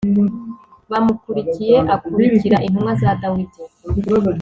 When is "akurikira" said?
1.93-2.57